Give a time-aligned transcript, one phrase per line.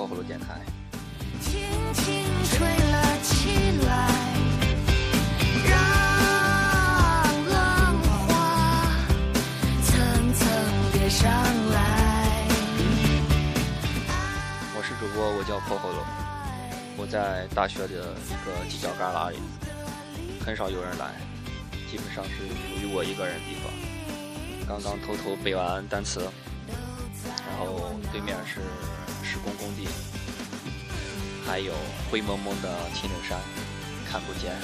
[0.00, 0.58] 破葫芦电台。
[1.42, 1.60] 轻
[1.92, 3.50] 轻吹了起
[3.86, 4.08] 来，
[5.68, 5.76] 让
[7.50, 8.96] 浪花
[9.84, 10.48] 层层
[10.94, 11.30] 叠上
[11.70, 12.48] 来。
[14.74, 16.02] 我是主播，我叫破喉咙。
[16.96, 19.36] 我在大学的一个犄角旮旯里，
[20.42, 21.10] 很少有人来，
[21.90, 23.70] 基本上是属于我一个人的地方。
[24.66, 26.20] 刚刚偷偷背完单词，
[27.50, 28.60] 然后对面是
[29.30, 29.86] 施工工地，
[31.46, 31.72] 还有
[32.10, 33.38] 灰蒙蒙的秦岭山，
[34.10, 34.56] 看不见。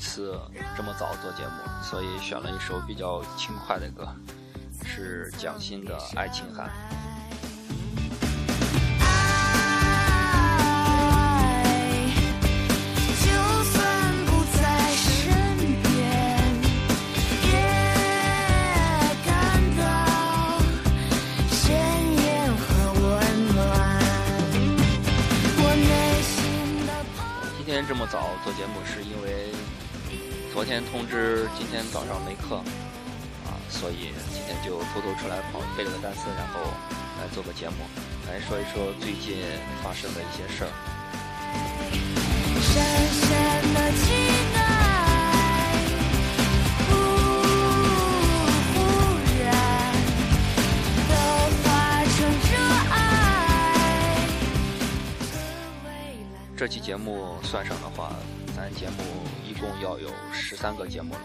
[0.00, 0.40] 次
[0.76, 4.08] 这么早做节目，所以选了一首比较轻快的歌，
[4.82, 6.64] 是蒋欣的《爱情海》。
[30.90, 32.56] 通知今天早上没课
[33.46, 36.60] 啊，所以今天就偷偷出来跑背了个单词，然后
[37.20, 37.76] 来做个节目，
[38.26, 39.44] 来说一说最近
[39.84, 40.70] 发生的一些事儿。
[42.60, 42.82] 深
[43.14, 43.28] 深
[43.72, 44.04] 的期
[44.52, 44.58] 待，
[46.88, 46.90] 不
[48.74, 48.76] 忽
[49.44, 49.46] 然
[51.08, 51.12] 都
[51.62, 51.68] 化
[52.04, 52.18] 成
[52.50, 52.52] 热
[52.90, 52.94] 爱。
[56.56, 58.10] 这期节目算上的话，
[58.56, 58.96] 咱节目
[59.39, 61.20] 一共要有十三个节目了，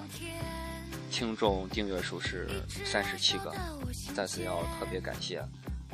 [1.09, 2.47] 听众订阅数是
[2.83, 3.53] 三十七个，
[4.13, 5.41] 在此要特别感谢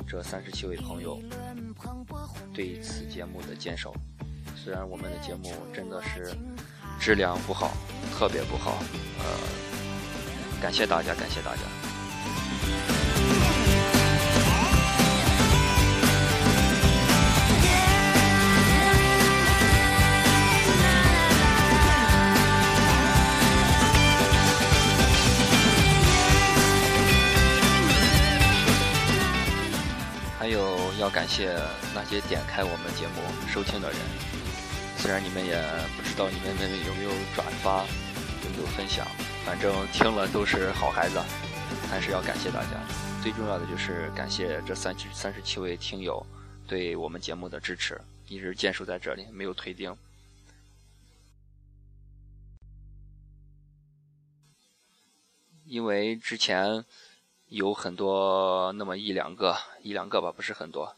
[0.06, 1.20] 这三十七位朋友
[2.52, 3.94] 对此节目的坚守。
[4.56, 6.34] 虽然我们的节目真的是
[7.00, 7.72] 质量不好，
[8.12, 8.82] 特别不好，
[9.18, 9.24] 呃，
[10.60, 12.91] 感谢大家，感谢大家。
[31.02, 31.52] 要感谢
[31.92, 33.14] 那些点开我们节目
[33.52, 33.98] 收听的人，
[34.98, 35.60] 虽然你们也
[35.96, 36.54] 不知道你们
[36.86, 37.82] 有没有转发，
[38.44, 39.04] 有没有分享，
[39.44, 41.18] 反正听了都是好孩子，
[41.90, 42.80] 还是要感谢大家。
[43.20, 46.24] 最重要的就是感谢这三十三十七位听友
[46.68, 49.96] 对我们节目的支持，一直坚守在这里，没有退订。
[55.64, 56.84] 因为之前
[57.52, 60.96] 有很多那么一两个一两个吧，不是很多，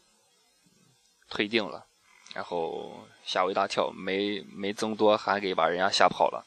[1.29, 1.85] 退订了，
[2.33, 6.45] 然后吓我一大跳，没没增多，还给把人家吓跑了。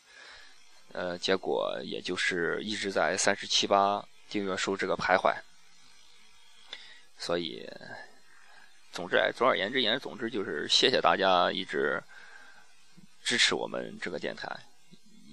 [0.95, 5.37] 呃，结果也就是一直在三十七八订阅数这个徘徊。
[7.19, 7.69] 所以，
[8.91, 12.03] 总之哎，总而言之言，总之就是谢谢大家一直
[13.23, 14.49] 支持我们这个电台，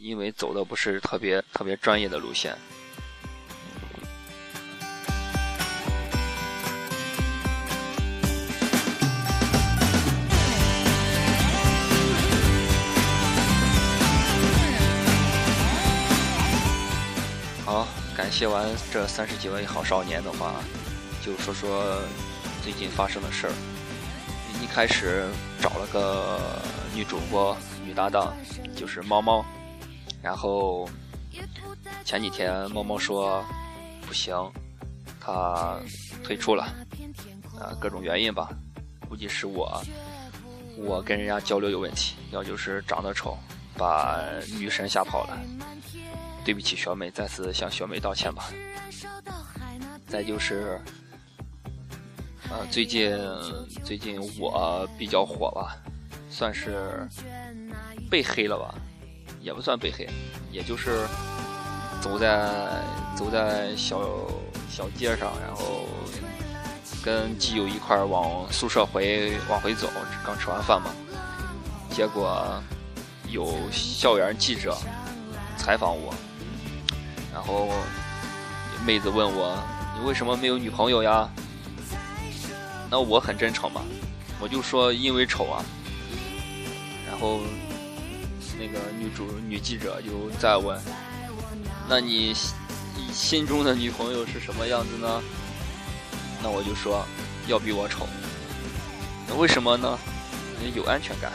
[0.02, 2.58] 因为走的不是特别特别专业的路线。
[18.16, 20.56] 感谢完这三十几位好少年的话，
[21.22, 22.00] 就说说
[22.64, 23.54] 最近发生的事儿。
[24.64, 25.26] 一开始
[25.62, 26.40] 找了个
[26.96, 28.34] 女主播、女搭档，
[28.74, 29.46] 就是猫猫。
[30.22, 30.90] 然后
[32.06, 33.44] 前几天猫猫说
[34.08, 34.34] 不行，
[35.20, 35.78] 她
[36.24, 36.64] 退出了，
[37.60, 38.50] 啊，各种原因吧，
[39.10, 39.82] 估计是我
[40.78, 43.38] 我跟人家交流有问题，要就是长得丑，
[43.78, 44.22] 把
[44.58, 45.38] 女神吓跑了。
[46.46, 48.46] 对不起，小美，再次向小美道歉吧。
[50.08, 50.80] 再就是，
[52.52, 53.18] 呃，最近
[53.84, 55.76] 最近我比较火吧，
[56.30, 57.10] 算是
[58.12, 58.76] 被黑了吧，
[59.42, 60.08] 也不算被黑，
[60.52, 61.08] 也就是
[62.00, 62.48] 走在
[63.16, 64.00] 走在小
[64.70, 65.88] 小街上，然后
[67.04, 69.90] 跟基友一块往宿舍回往回走，
[70.24, 70.92] 刚吃完饭嘛，
[71.90, 72.62] 结果
[73.30, 74.78] 有校园记者
[75.58, 76.14] 采访我，
[77.36, 77.70] 然后
[78.86, 79.62] 妹子问我
[79.94, 81.30] 你为什么没有女朋友呀？
[82.90, 83.82] 那我很真诚嘛，
[84.40, 85.62] 我就说因为丑啊。
[87.06, 87.42] 然后
[88.58, 90.80] 那个女主女记者就再问，
[91.90, 92.34] 那你
[93.12, 95.22] 心中的女朋友是什么样子呢？
[96.42, 97.06] 那我就说
[97.48, 98.08] 要比我丑。
[99.28, 100.00] 那为什么呢？
[100.74, 101.32] 有安全感。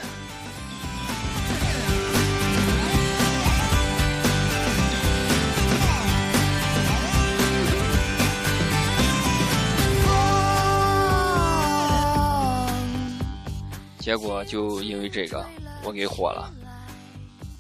[14.11, 15.47] 结果就因为这个，
[15.85, 16.53] 我给火了。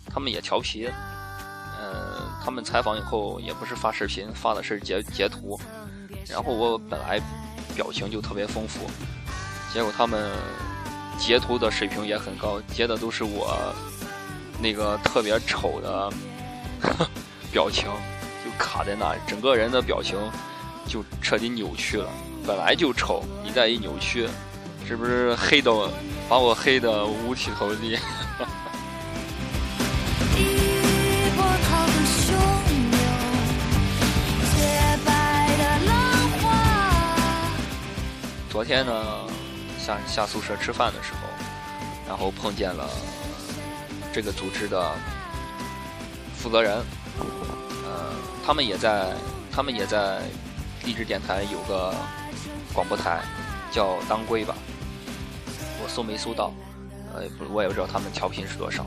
[0.04, 0.88] 他们也调皮，
[1.80, 5.56] 嗯，他们采访以后也不是发视频，发的是截截图。
[6.28, 7.20] 然后我本来
[7.72, 8.90] 表情就特别丰富，
[9.72, 10.28] 结果他们
[11.20, 13.72] 截图的水平也很高，截的都是我
[14.60, 16.12] 那个特别丑的
[17.52, 17.84] 表情，
[18.44, 20.18] 就卡在那，整个人的表情
[20.84, 22.10] 就彻底扭曲了。
[22.44, 24.28] 本来就丑，你再一扭曲，
[24.84, 25.88] 是不是黑到？
[26.30, 27.98] 把我黑的五体投地。
[38.48, 38.92] 昨天呢，
[39.76, 41.18] 下下宿舍吃饭的时候，
[42.06, 42.88] 然后碰见了
[44.12, 44.94] 这个组织的
[46.36, 46.76] 负责人，
[47.18, 48.12] 呃，
[48.46, 49.08] 他们也在，
[49.50, 50.20] 他们也在
[50.84, 51.92] 励志电台有个
[52.72, 53.20] 广播台，
[53.72, 54.54] 叫当归吧。
[55.82, 56.52] 我搜没搜到，
[57.14, 58.84] 呃，我也不知道他们调频是多少。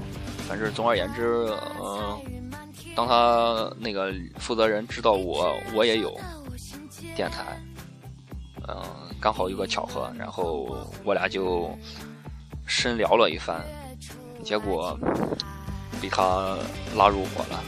[0.47, 1.51] 反正总而言之，
[1.81, 2.19] 嗯，
[2.95, 6.13] 当他那个负责人知道我我也有
[7.15, 7.57] 电台，
[8.67, 8.83] 嗯，
[9.21, 11.71] 刚好有个巧合，然后我俩就
[12.65, 13.61] 深聊了一番，
[14.43, 14.99] 结果
[16.01, 16.57] 被他
[16.95, 17.63] 拉入伙了。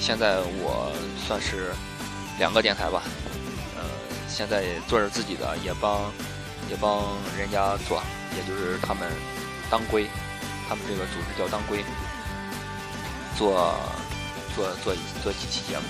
[0.00, 0.90] 现在我
[1.24, 1.70] 算是
[2.38, 3.04] 两个电台吧，
[3.76, 3.84] 呃，
[4.28, 6.00] 现在做着自己的，也帮
[6.72, 7.04] 也帮
[7.38, 8.02] 人家做。
[8.34, 9.06] 也就是他们
[9.70, 10.08] 当归，
[10.66, 11.84] 他们这个组织叫当归，
[13.36, 13.76] 做
[14.56, 15.84] 做做做几期节目。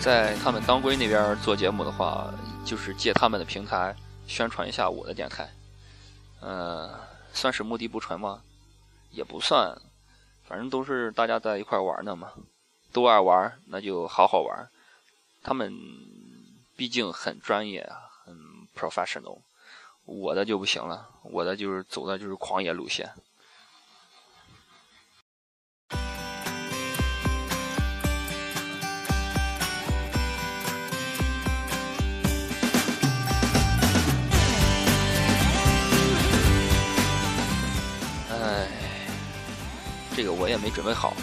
[0.00, 2.32] 在他们当归那边做节目的话，
[2.64, 3.94] 就是借他们的平台
[4.26, 5.48] 宣传一下我的电台。
[6.40, 6.90] 嗯，
[7.32, 8.42] 算是目的不纯吗？
[9.10, 9.74] 也不算，
[10.46, 12.32] 反正都是大家在一块玩的嘛，
[12.92, 14.68] 都爱玩，那就好好玩。
[15.42, 15.72] 他们
[16.76, 17.90] 毕竟很专业，
[18.24, 18.36] 很
[18.76, 19.38] professional，
[20.04, 23.10] 我的就不行了，我的就是走的就是狂野路线。
[38.42, 38.66] 哎
[40.16, 41.14] 这个我也没准备好，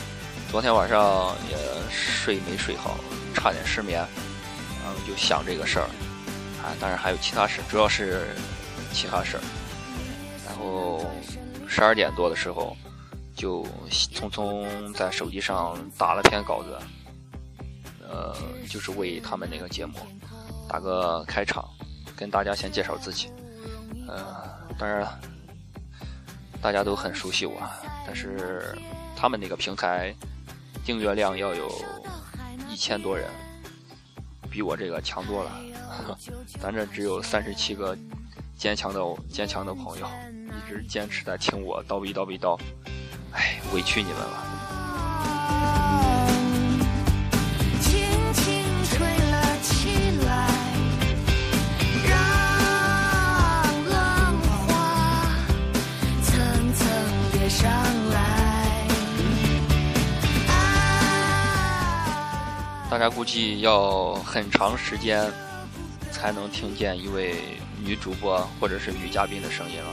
[0.52, 1.58] 昨天晚上也
[1.90, 3.00] 睡没睡好，
[3.34, 4.00] 差点失眠，
[4.84, 5.86] 然后就想这个事儿，
[6.64, 8.28] 啊，当然还有其他事，主要是
[8.92, 9.42] 其他事儿。
[10.46, 11.04] 然后
[11.68, 12.78] 十二点多的时候，
[13.36, 16.78] 就匆匆在手机上打了篇稿子，
[18.08, 18.36] 呃，
[18.70, 19.96] 就是为他们那个节目
[20.70, 21.68] 打个开场，
[22.16, 23.32] 跟大家先介绍自己。
[24.08, 24.24] 呃，
[24.78, 25.20] 当然了。
[26.64, 27.62] 大家都很熟悉我，
[28.08, 28.74] 但是
[29.18, 30.16] 他们那个平台
[30.86, 31.70] 订阅量要有
[32.70, 33.30] 一千多人，
[34.50, 35.52] 比我这个强多了。
[36.62, 37.98] 咱这只有三十七个
[38.56, 42.58] 坚强的坚强的朋友，一直坚持在听我叨逼叨逼叨，
[43.34, 44.53] 哎，委屈你们了。
[62.94, 65.28] 大家估计要很长时间
[66.12, 69.90] 才能听见一位女主播或者是女嘉宾的声音了，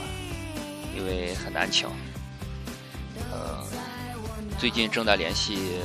[0.95, 1.89] 因为很难请。
[3.31, 3.65] 呃，
[4.59, 5.79] 最近正在联系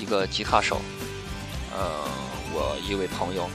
[0.00, 0.80] 一个吉他手，
[1.76, 2.08] 呃，
[2.54, 3.46] 我一位朋友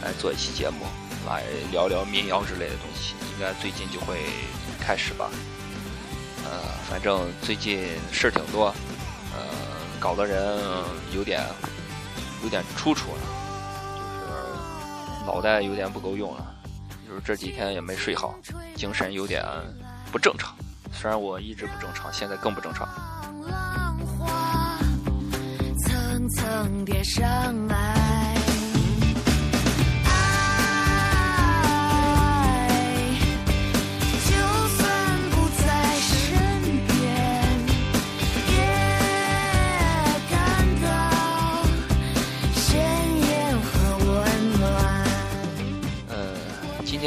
[0.00, 0.86] 来做一期节目，
[1.26, 4.20] 来聊聊民谣之类的东西，应该最近就会
[4.78, 5.28] 开始吧。
[6.44, 8.66] 呃，反正最近事儿挺多，
[9.34, 9.40] 呃，
[9.98, 10.60] 搞得人
[11.12, 11.42] 有点
[12.42, 13.20] 有点出处了，
[13.96, 16.54] 就是脑袋有点不够用了，
[17.08, 18.34] 就是这几天也没睡好，
[18.74, 19.44] 精神有点
[20.12, 20.54] 不正常。
[20.92, 22.88] 虽然我一直不正常，现在更不正常。
[23.46, 24.78] 浪花
[25.86, 27.97] 层层叠上来，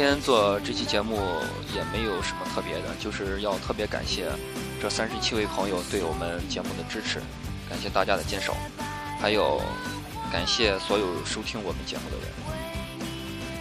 [0.02, 1.14] 今天做这期节目
[1.72, 4.26] 也没有什么特别的，就是要特别感谢
[4.80, 7.20] 这三十七位朋友对我们节目的支持，
[7.70, 8.52] 感谢大家的坚守，
[9.20, 9.62] 还有
[10.32, 12.26] 感谢所有收听我们节目的人，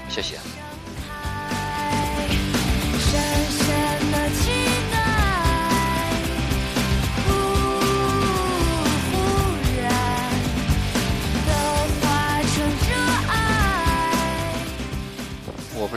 [0.10, 0.40] 谢谢。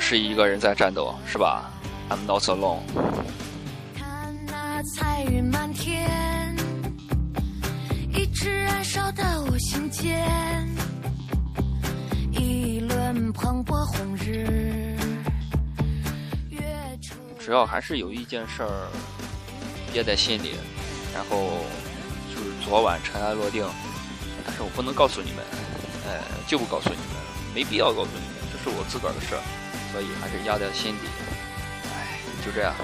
[0.07, 1.71] 是一个人在战斗，是吧
[2.11, 2.81] ？I'm not alone。
[3.97, 6.55] 看那彩云满天，
[8.13, 10.23] 一直燃烧到我心间。
[12.33, 14.95] 一轮蓬勃红日，
[17.39, 18.89] 主要还是有一件事儿
[19.91, 20.51] 憋在心里，
[21.15, 21.61] 然后
[22.29, 23.67] 就是昨晚尘埃落定，
[24.45, 25.43] 但是我不能告诉你们，
[26.07, 27.07] 呃，就不告诉你们，
[27.55, 29.41] 没必要告诉你们，这是我自个儿的事儿，
[29.95, 31.07] 所以还是压在心底。
[31.95, 32.75] 哎，就这样。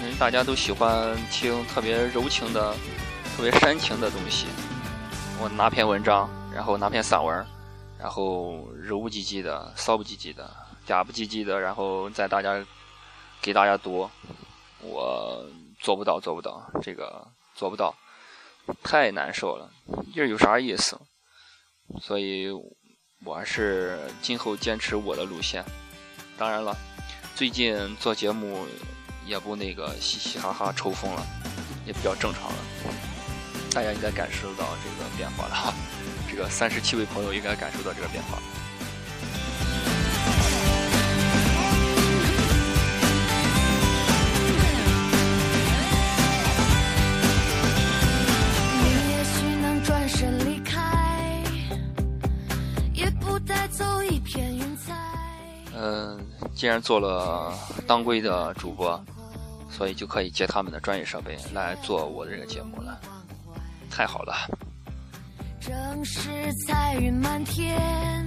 [0.00, 2.74] 因为，大家都喜欢听特别柔情的、
[3.36, 4.46] 特别煽情的东西。
[5.38, 7.46] 我拿篇文章，然后拿篇散文，
[7.98, 10.48] 然后柔不唧唧的、骚不唧唧的、
[10.86, 12.64] 嗲不唧唧的，然后在大家
[13.42, 14.08] 给大家读，
[14.80, 15.44] 我
[15.80, 17.94] 做不到，做不到，这个做不到，
[18.82, 19.68] 太难受了，
[20.14, 20.98] 这有啥意思？
[22.00, 22.50] 所以，
[23.24, 25.64] 我还是今后坚持我的路线。
[26.36, 26.76] 当然了，
[27.34, 28.66] 最近做节目
[29.26, 31.26] 也不那个嘻嘻哈哈抽风了，
[31.86, 32.56] 也比较正常了。
[33.72, 35.74] 大家应该感受到这个变化了哈，
[36.38, 38.38] 个三十七位朋友应该感受到这个变化。
[48.80, 51.42] 你也许能转身离开，
[52.94, 54.94] 也不带走一片云彩。
[55.76, 56.18] 嗯，
[56.54, 57.52] 既然做了
[57.86, 59.04] 当归的主播，
[59.70, 62.98] 所以就可以借他们的专业设备来做我的这个节目了，
[63.90, 64.34] 太好了。
[65.60, 68.26] 正是彩云满天，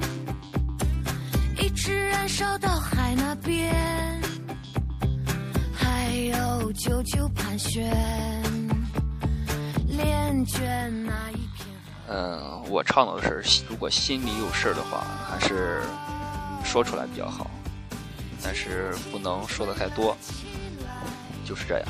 [1.57, 3.73] 一直燃烧到海那边，
[5.73, 7.89] 还有久久盘旋，
[9.87, 11.67] 恋眷那一片。
[12.09, 15.81] 嗯，我倡导的是，如果心里有事的话，还是
[16.65, 17.49] 说出来比较好，
[18.43, 20.17] 但是不能说的太多，
[21.45, 21.87] 就是这样。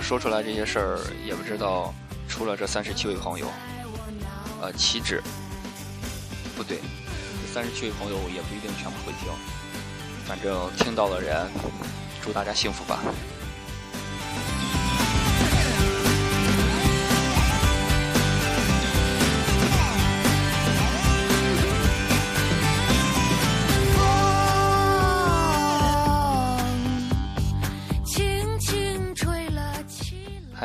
[0.00, 1.94] 说出来这些事儿，也不知道
[2.28, 3.46] 除了这三十七位朋友，
[4.60, 5.22] 呃，岂止
[6.56, 9.30] 不对，这三十七位朋友也不一定全部会听，
[10.26, 11.48] 反正听到的人，
[12.22, 13.00] 祝大家幸福吧。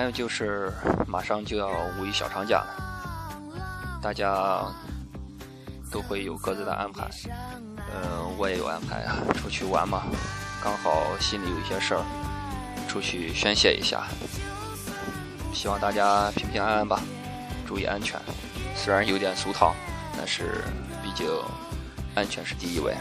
[0.05, 0.71] 有就是，
[1.07, 1.69] 马上就要
[1.99, 2.67] 五一小长假了，
[4.01, 4.63] 大家
[5.91, 7.09] 都会有各自的安排。
[7.93, 10.03] 嗯、我也有安排啊，出去玩嘛，
[10.63, 12.03] 刚好心里有一些事儿，
[12.87, 14.03] 出去宣泄一下。
[15.53, 17.01] 希望大家平平安安吧，
[17.65, 18.19] 注意安全。
[18.75, 19.73] 虽然有点俗套，
[20.17, 20.63] 但是
[21.01, 21.27] 毕竟
[22.13, 22.95] 安全是第一位。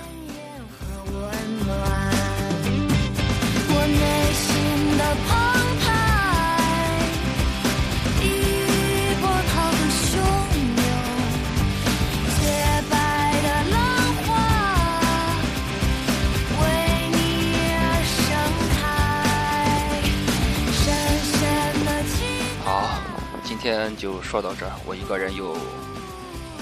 [23.84, 25.54] 天就说到这儿，我一个人又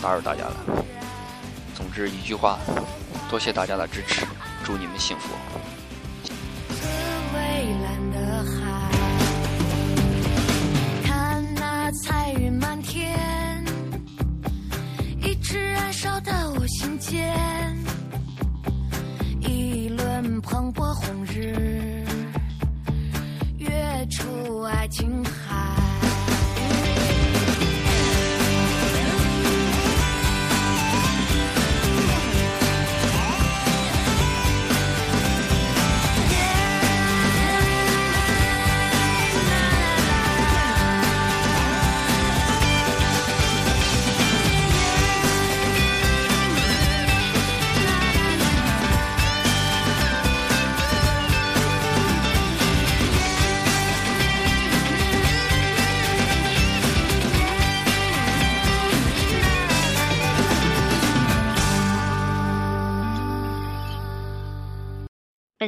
[0.02, 0.56] 打扰大家了。
[1.72, 2.58] 总之一句话，
[3.30, 4.26] 多谢大家的支持，
[4.64, 5.28] 祝你们幸福。